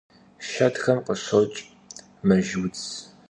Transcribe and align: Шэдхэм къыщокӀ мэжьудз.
Шэдхэм 0.47 0.99
къыщокӀ 1.05 1.57
мэжьудз. 2.27 2.83